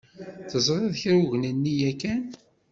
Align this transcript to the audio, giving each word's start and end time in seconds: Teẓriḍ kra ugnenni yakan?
Teẓriḍ 0.49 0.93
kra 1.01 1.15
ugnenni 1.21 1.73
yakan? 1.79 2.23